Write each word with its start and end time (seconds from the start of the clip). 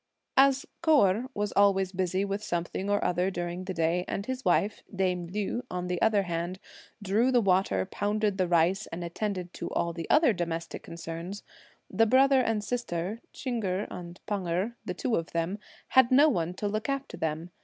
As 0.35 0.65
Kou 0.81 1.03
Erh 1.03 1.29
was 1.35 1.51
always 1.51 1.91
busy 1.91 2.25
with 2.25 2.43
something 2.43 2.89
or 2.89 3.03
other 3.05 3.29
during 3.29 3.65
the 3.65 3.73
day 3.75 4.03
and 4.07 4.25
his 4.25 4.43
wife, 4.43 4.81
dame 4.91 5.27
Liu, 5.27 5.63
on 5.69 5.85
the 5.85 6.01
other 6.01 6.23
hand, 6.23 6.57
drew 7.03 7.31
the 7.31 7.39
water, 7.39 7.85
pounded 7.85 8.39
the 8.39 8.47
rice 8.47 8.87
and 8.87 9.03
attended 9.03 9.53
to 9.53 9.69
all 9.69 9.93
the 9.93 10.09
other 10.09 10.33
domestic 10.33 10.81
concerns, 10.81 11.43
the 11.87 12.07
brother 12.07 12.41
and 12.41 12.63
sister, 12.63 13.21
Ch'ing 13.31 13.63
Erh 13.63 13.85
and 13.91 14.19
Pan 14.25 14.47
Erh, 14.47 14.71
the 14.83 14.95
two 14.95 15.15
of 15.17 15.33
them, 15.33 15.59
had 15.89 16.09
no 16.11 16.27
one 16.29 16.55
to 16.55 16.67
look 16.67 16.89
after 16.89 17.15
them. 17.15 17.51